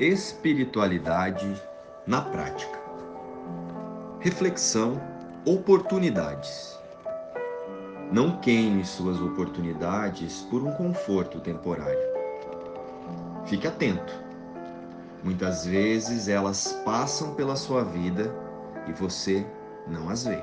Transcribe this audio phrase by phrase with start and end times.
[0.00, 1.62] Espiritualidade
[2.06, 2.80] na prática.
[4.20, 4.98] Reflexão:
[5.44, 6.78] oportunidades.
[8.10, 12.00] Não queime suas oportunidades por um conforto temporário.
[13.44, 14.10] Fique atento.
[15.22, 18.34] Muitas vezes elas passam pela sua vida
[18.88, 19.46] e você
[19.86, 20.42] não as vê.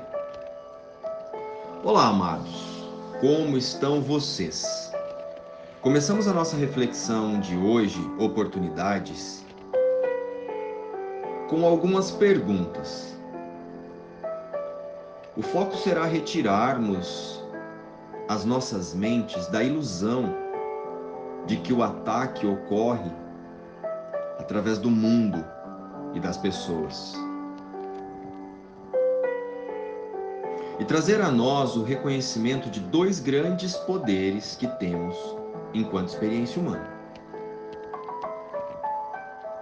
[1.82, 2.88] Olá, amados.
[3.20, 4.92] Como estão vocês?
[5.80, 9.47] Começamos a nossa reflexão de hoje, oportunidades,
[11.48, 13.16] com algumas perguntas.
[15.36, 17.42] O foco será retirarmos
[18.28, 20.34] as nossas mentes da ilusão
[21.46, 23.10] de que o ataque ocorre
[24.38, 25.42] através do mundo
[26.12, 27.14] e das pessoas.
[30.78, 35.16] E trazer a nós o reconhecimento de dois grandes poderes que temos
[35.72, 36.88] enquanto experiência humana: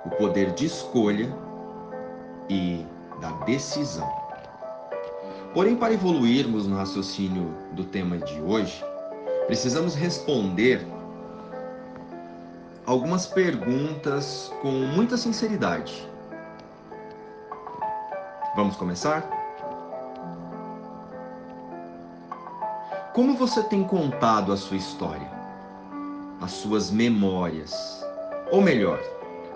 [0.04, 1.45] o poder de escolha
[2.48, 2.84] e
[3.20, 4.08] da decisão.
[5.54, 8.84] Porém, para evoluirmos no raciocínio do tema de hoje,
[9.46, 10.86] precisamos responder
[12.84, 16.06] algumas perguntas com muita sinceridade.
[18.54, 19.24] Vamos começar?
[23.14, 25.36] Como você tem contado a sua história?
[26.40, 27.74] as suas memórias,
[28.50, 29.00] ou melhor,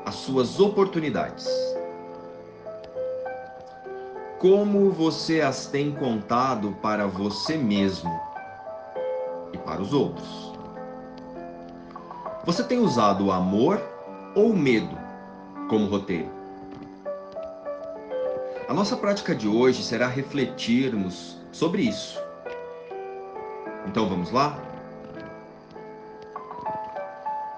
[0.05, 1.47] as suas oportunidades.
[4.41, 8.11] Como você as tem contado para você mesmo
[9.53, 10.55] e para os outros?
[12.47, 13.79] Você tem usado o amor
[14.35, 14.99] ou o medo
[15.69, 16.31] como roteiro?
[18.67, 22.19] A nossa prática de hoje será refletirmos sobre isso.
[23.87, 24.59] Então vamos lá?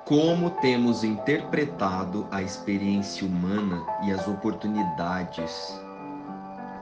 [0.04, 5.80] como temos interpretado a experiência humana e as oportunidades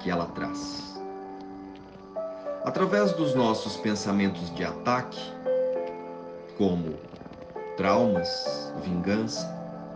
[0.01, 1.01] que ela traz.
[2.65, 5.21] Através dos nossos pensamentos de ataque,
[6.59, 6.99] como
[7.77, 9.49] traumas, vingança,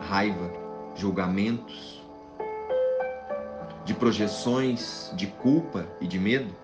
[0.08, 0.50] raiva,
[0.94, 2.02] julgamentos,
[3.84, 6.54] de projeções de culpa e de medo,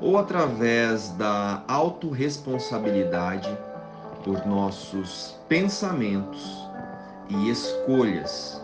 [0.00, 3.48] ou através da autorresponsabilidade
[4.24, 6.68] por nossos pensamentos
[7.28, 8.62] e escolhas,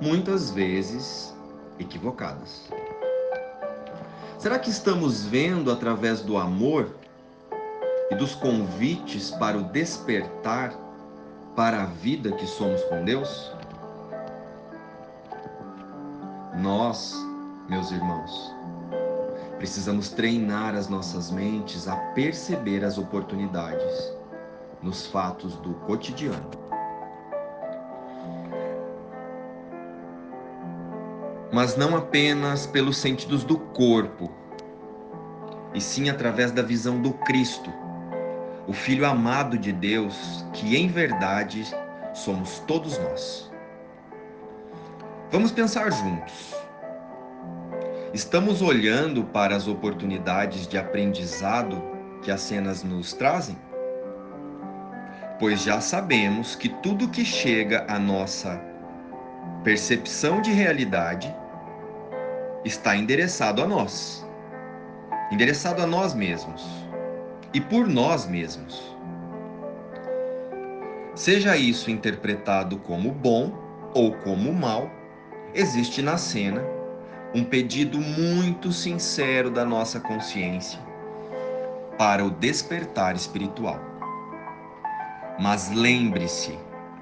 [0.00, 1.34] muitas vezes
[1.78, 2.70] equivocadas.
[4.38, 6.94] Será que estamos vendo através do amor
[8.10, 10.74] e dos convites para o despertar
[11.54, 13.52] para a vida que somos com Deus?
[16.58, 17.14] Nós,
[17.68, 18.54] meus irmãos,
[19.58, 24.12] precisamos treinar as nossas mentes a perceber as oportunidades
[24.82, 26.65] nos fatos do cotidiano.
[31.56, 34.30] Mas não apenas pelos sentidos do corpo,
[35.72, 37.72] e sim através da visão do Cristo,
[38.66, 41.64] o Filho amado de Deus, que em verdade
[42.12, 43.50] somos todos nós.
[45.32, 46.54] Vamos pensar juntos.
[48.12, 51.82] Estamos olhando para as oportunidades de aprendizado
[52.20, 53.56] que as cenas nos trazem?
[55.38, 58.60] pois já sabemos que tudo que chega à nossa
[59.64, 61.34] percepção de realidade
[62.66, 64.26] está endereçado a nós,
[65.30, 66.66] endereçado a nós mesmos
[67.54, 68.96] e por nós mesmos.
[71.14, 73.52] Seja isso interpretado como bom
[73.94, 74.90] ou como mal,
[75.54, 76.62] existe na cena
[77.34, 80.78] um pedido muito sincero da nossa consciência
[81.96, 83.80] para o despertar espiritual.
[85.38, 86.58] Mas lembre-se,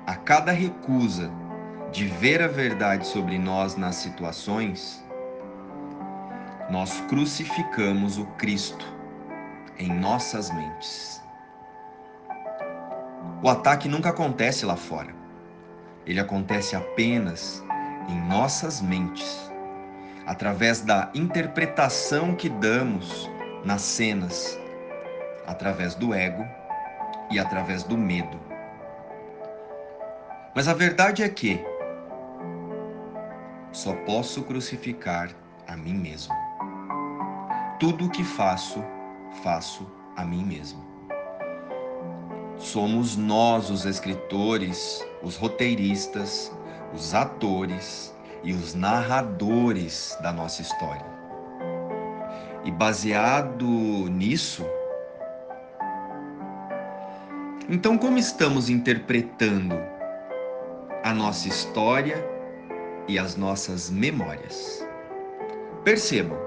[0.06, 1.30] a cada recusa
[1.90, 5.03] de ver a verdade sobre nós nas situações,
[6.70, 8.86] nós crucificamos o Cristo
[9.78, 11.22] em nossas mentes.
[13.42, 15.14] O ataque nunca acontece lá fora.
[16.06, 17.62] Ele acontece apenas
[18.08, 19.50] em nossas mentes,
[20.26, 23.30] através da interpretação que damos
[23.64, 24.58] nas cenas,
[25.46, 26.44] através do ego
[27.30, 28.38] e através do medo.
[30.54, 31.62] Mas a verdade é que
[33.72, 35.30] só posso crucificar
[35.66, 36.32] a mim mesmo.
[37.78, 38.82] Tudo o que faço,
[39.42, 39.86] faço
[40.16, 40.82] a mim mesmo.
[42.56, 46.52] Somos nós os escritores, os roteiristas,
[46.94, 51.04] os atores e os narradores da nossa história.
[52.64, 54.64] E baseado nisso,
[57.68, 59.74] então, como estamos interpretando
[61.02, 62.22] a nossa história
[63.08, 64.86] e as nossas memórias.
[65.82, 66.38] Percebam,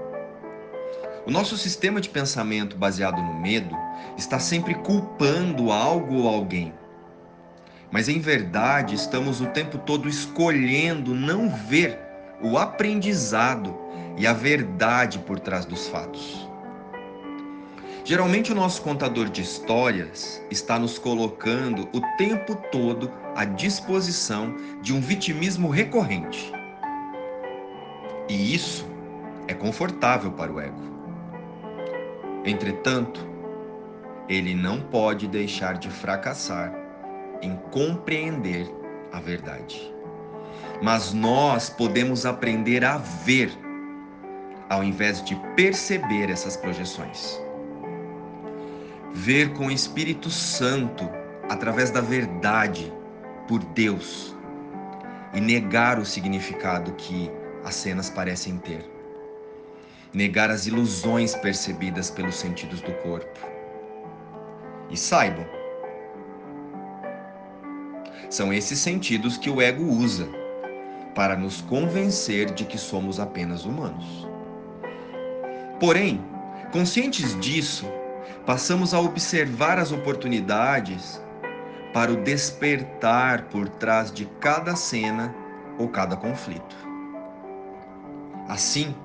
[1.27, 3.75] o nosso sistema de pensamento baseado no medo
[4.17, 6.73] está sempre culpando algo ou alguém.
[7.91, 11.99] Mas em verdade, estamos o tempo todo escolhendo não ver
[12.41, 13.77] o aprendizado
[14.15, 16.47] e a verdade por trás dos fatos.
[18.05, 24.93] Geralmente, o nosso contador de histórias está nos colocando o tempo todo à disposição de
[24.93, 26.53] um vitimismo recorrente.
[28.29, 28.87] E isso
[29.45, 30.96] é confortável para o ego.
[32.47, 33.27] Entretanto,
[34.29, 36.73] ele não pode deixar de fracassar
[37.41, 38.65] em compreender
[39.11, 39.93] a verdade.
[40.81, 43.51] Mas nós podemos aprender a ver,
[44.69, 47.37] ao invés de perceber essas projeções.
[49.13, 51.09] Ver com o Espírito Santo,
[51.49, 52.93] através da verdade,
[53.45, 54.33] por Deus,
[55.33, 57.29] e negar o significado que
[57.65, 58.96] as cenas parecem ter
[60.13, 63.39] negar as ilusões percebidas pelos sentidos do corpo.
[64.89, 65.45] E saibam,
[68.29, 70.27] são esses sentidos que o ego usa
[71.15, 74.27] para nos convencer de que somos apenas humanos.
[75.79, 76.23] Porém,
[76.71, 77.85] conscientes disso,
[78.45, 81.21] passamos a observar as oportunidades
[81.93, 85.33] para o despertar por trás de cada cena
[85.77, 86.75] ou cada conflito.
[88.47, 88.95] Assim,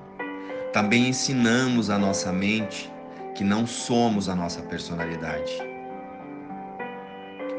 [0.73, 2.91] também ensinamos a nossa mente
[3.35, 5.51] que não somos a nossa personalidade.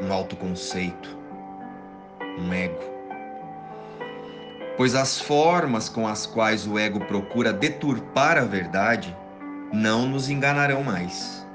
[0.02, 1.16] Um autoconceito,
[2.36, 2.82] um ego.
[4.76, 9.16] Pois as formas com as quais o ego procura deturpar a verdade
[9.72, 11.46] não nos enganarão mais.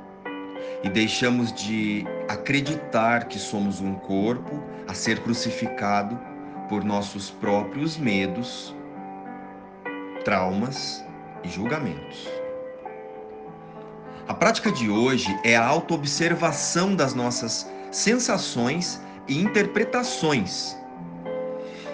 [0.81, 6.17] E deixamos de acreditar que somos um corpo a ser crucificado
[6.69, 8.73] por nossos próprios medos,
[10.23, 11.03] traumas
[11.43, 12.27] e julgamentos.
[14.27, 20.77] A prática de hoje é a autoobservação das nossas sensações e interpretações.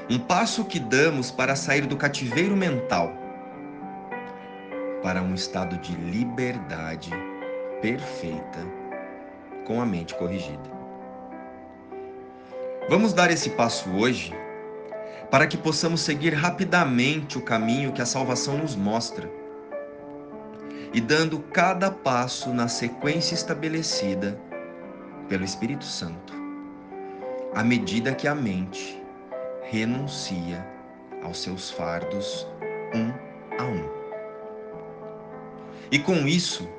[0.10, 3.14] Um passo que damos para sair do cativeiro mental
[5.02, 7.12] para um estado de liberdade
[7.82, 8.60] perfeita
[9.66, 10.76] com a mente corrigida.
[12.90, 14.34] Vamos dar esse passo hoje
[15.30, 19.30] para que possamos seguir rapidamente o caminho que a salvação nos mostra
[20.94, 24.40] e dando cada passo na sequência estabelecida
[25.28, 26.34] pelo Espírito Santo,
[27.54, 29.02] à medida que a mente
[29.64, 30.66] renuncia
[31.24, 32.48] aos seus fardos
[32.94, 33.12] um
[33.60, 33.90] a um.
[35.92, 36.70] E com isso,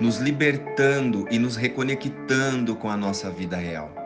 [0.00, 3.99] nos libertando e nos reconectando com a nossa vida real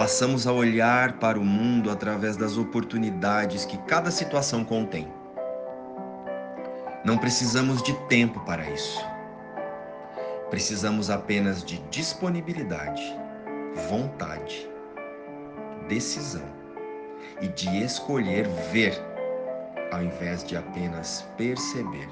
[0.00, 5.06] passamos a olhar para o mundo através das oportunidades que cada situação contém.
[7.04, 8.98] Não precisamos de tempo para isso.
[10.48, 13.02] Precisamos apenas de disponibilidade,
[13.90, 14.66] vontade,
[15.86, 16.48] decisão
[17.42, 18.98] e de escolher ver
[19.92, 22.08] ao invés de apenas perceber.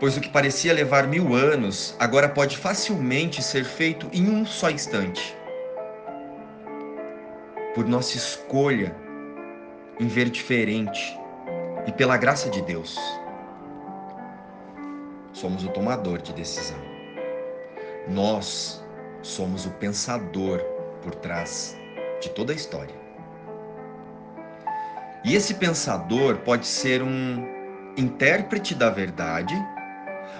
[0.00, 4.70] Pois o que parecia levar mil anos agora pode facilmente ser feito em um só
[4.70, 5.36] instante.
[7.74, 8.96] Por nossa escolha
[10.00, 11.16] em ver diferente
[11.86, 12.98] e pela graça de Deus,
[15.34, 16.78] somos o tomador de decisão.
[18.08, 18.82] Nós
[19.22, 20.60] somos o pensador
[21.02, 21.76] por trás
[22.22, 22.94] de toda a história.
[25.22, 27.46] E esse pensador pode ser um
[27.98, 29.54] intérprete da verdade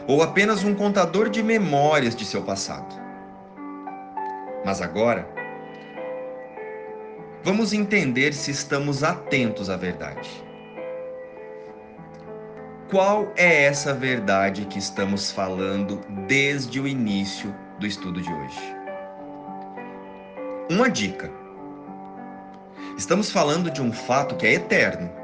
[0.07, 2.95] ou apenas um contador de memórias de seu passado.
[4.65, 5.29] Mas agora,
[7.43, 10.29] vamos entender se estamos atentos à verdade.
[12.91, 18.77] Qual é essa verdade que estamos falando desde o início do estudo de hoje?
[20.69, 21.31] Uma dica.
[22.99, 25.20] Estamos falando de um fato que é eterno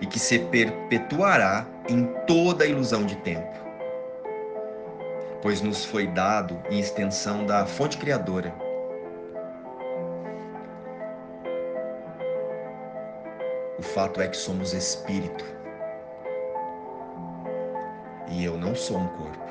[0.00, 3.56] e que se perpetuará em toda a ilusão de tempo.
[5.40, 8.52] Pois nos foi dado em extensão da fonte criadora.
[13.78, 15.44] O fato é que somos espírito.
[18.30, 19.48] E eu não sou um corpo.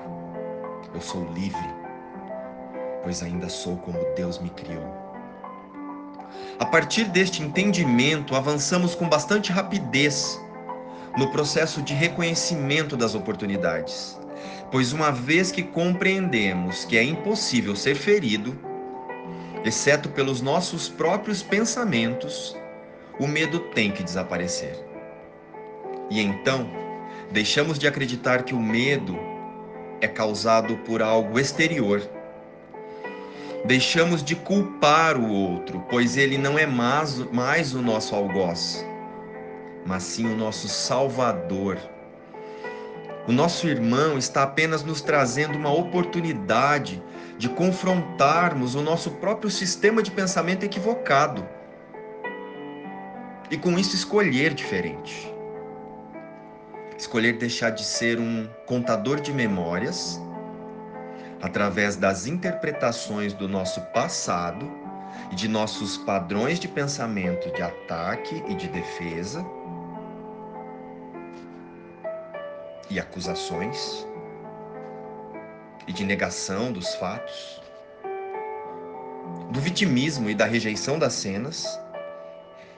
[0.94, 1.76] Eu sou livre,
[3.04, 5.07] pois ainda sou como Deus me criou.
[6.60, 10.42] A partir deste entendimento, avançamos com bastante rapidez
[11.16, 14.20] no processo de reconhecimento das oportunidades.
[14.72, 18.58] Pois uma vez que compreendemos que é impossível ser ferido,
[19.64, 22.56] exceto pelos nossos próprios pensamentos,
[23.20, 24.84] o medo tem que desaparecer.
[26.10, 26.68] E então,
[27.32, 29.18] deixamos de acreditar que o medo
[30.02, 32.02] é causado por algo exterior.
[33.68, 38.86] Deixamos de culpar o outro, pois ele não é mais, mais o nosso algoz,
[39.86, 41.78] mas sim o nosso salvador.
[43.28, 47.04] O nosso irmão está apenas nos trazendo uma oportunidade
[47.38, 51.46] de confrontarmos o nosso próprio sistema de pensamento equivocado
[53.52, 55.30] e com isso escolher diferente.
[56.98, 60.22] Escolher deixar de ser um contador de memórias
[61.42, 64.70] através das interpretações do nosso passado
[65.32, 69.46] e de nossos padrões de pensamento de ataque e de defesa
[72.90, 74.08] e acusações
[75.88, 77.62] e de negação dos fatos,
[79.52, 81.80] do vitimismo e da rejeição das cenas,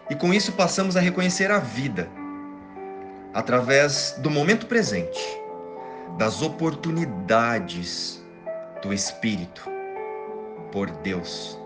[0.09, 2.09] e com isso passamos a reconhecer a vida
[3.33, 5.19] através do momento presente,
[6.17, 8.18] das oportunidades
[8.81, 9.69] do Espírito
[10.71, 11.59] por Deus,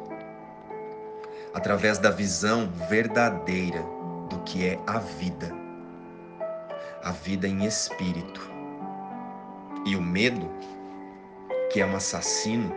[1.53, 3.83] através da visão verdadeira
[4.29, 5.51] do que é a vida,
[7.03, 8.51] a vida em espírito.
[9.85, 10.49] E o medo
[11.71, 12.73] que é um assassino,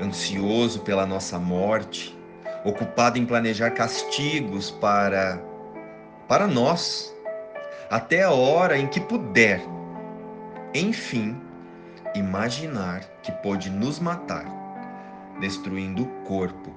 [0.00, 2.16] ansioso pela nossa morte,
[2.64, 5.42] ocupado em planejar castigos para
[6.28, 7.16] para nós,
[7.88, 9.62] até a hora em que puder.
[10.74, 11.40] Enfim,
[12.18, 14.44] imaginar que pode nos matar,
[15.40, 16.74] destruindo o corpo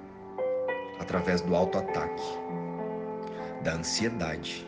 [1.00, 2.38] através do autoataque,
[3.64, 4.68] da ansiedade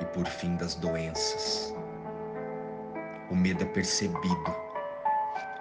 [0.00, 1.74] e por fim das doenças.
[3.30, 4.54] O medo é percebido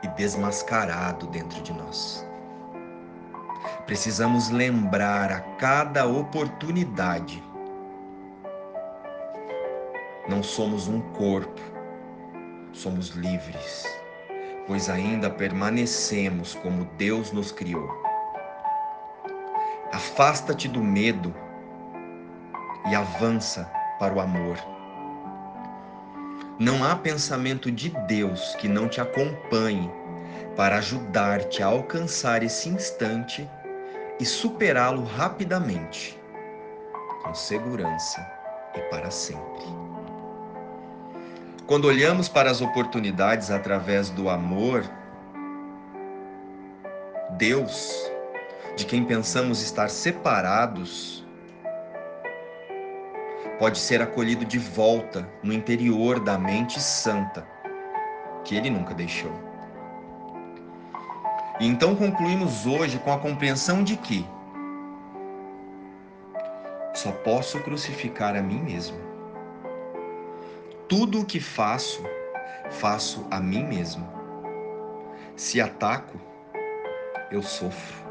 [0.03, 2.25] e desmascarado dentro de nós.
[3.85, 7.43] Precisamos lembrar a cada oportunidade.
[10.27, 11.61] Não somos um corpo,
[12.73, 13.96] somos livres,
[14.67, 17.89] pois ainda permanecemos como Deus nos criou.
[19.91, 21.33] Afasta-te do medo
[22.91, 24.57] e avança para o amor
[26.59, 29.91] não há pensamento de Deus que não te acompanhe
[30.55, 33.47] para ajudar-te a alcançar esse instante
[34.19, 36.19] e superá-lo rapidamente,
[37.21, 38.27] com segurança
[38.75, 39.86] e para sempre.
[41.67, 44.89] Quando olhamos para as oportunidades através do amor,
[47.31, 48.09] Deus,
[48.77, 51.27] de quem pensamos estar separados,
[53.59, 57.45] pode ser acolhido de volta no interior da mente santa,
[58.45, 59.33] que ele nunca deixou.
[61.59, 64.25] E então concluímos hoje com a compreensão de que
[66.93, 69.06] só posso crucificar a mim mesmo.
[70.87, 72.01] Tudo o que faço,
[72.71, 74.07] faço a mim mesmo.
[75.35, 76.17] Se ataco,
[77.29, 78.07] eu sofro.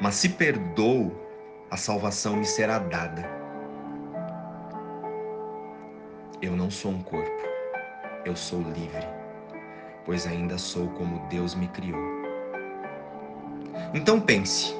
[0.00, 1.12] Mas se perdoo,
[1.70, 3.24] a salvação me será dada.
[6.42, 7.42] Eu não sou um corpo,
[8.24, 9.06] eu sou livre,
[10.04, 12.00] pois ainda sou como Deus me criou.
[13.94, 14.74] Então pense: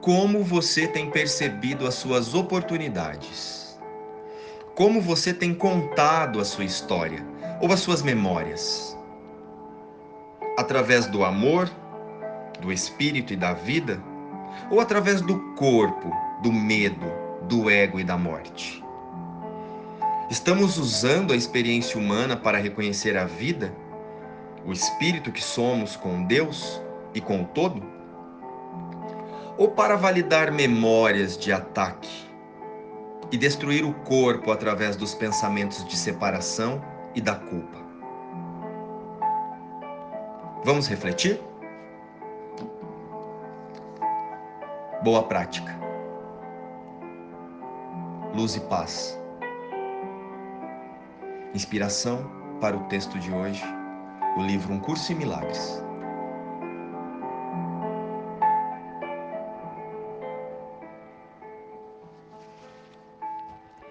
[0.00, 3.63] como você tem percebido as suas oportunidades?
[4.74, 7.24] Como você tem contado a sua história
[7.60, 8.98] ou as suas memórias?
[10.58, 11.70] Através do amor,
[12.60, 14.02] do espírito e da vida?
[14.72, 16.10] Ou através do corpo,
[16.42, 17.06] do medo,
[17.42, 18.82] do ego e da morte?
[20.28, 23.72] Estamos usando a experiência humana para reconhecer a vida,
[24.66, 26.82] o espírito que somos com Deus
[27.14, 27.80] e com o todo?
[29.56, 32.33] Ou para validar memórias de ataque
[33.30, 36.82] e destruir o corpo através dos pensamentos de separação
[37.14, 37.78] e da culpa?
[40.64, 41.40] Vamos refletir?
[45.02, 45.78] Boa prática.
[48.34, 49.20] Luz e paz.
[51.54, 53.62] Inspiração para o texto de hoje,
[54.36, 55.84] o livro Um Curso em Milagres,